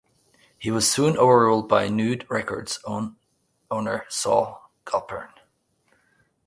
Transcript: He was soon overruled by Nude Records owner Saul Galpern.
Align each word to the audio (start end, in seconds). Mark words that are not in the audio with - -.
He 0.57 0.71
was 0.71 0.89
soon 0.89 1.15
overruled 1.15 1.69
by 1.69 1.87
Nude 1.87 2.25
Records 2.27 2.79
owner 2.87 4.05
Saul 4.09 4.71
Galpern. 4.83 5.29